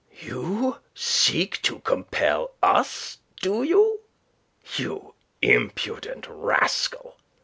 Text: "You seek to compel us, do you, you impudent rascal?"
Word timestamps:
"You 0.19 0.79
seek 0.95 1.61
to 1.61 1.77
compel 1.81 2.55
us, 2.63 3.19
do 3.39 3.61
you, 3.61 3.99
you 4.75 5.13
impudent 5.43 6.25
rascal?" 6.27 7.17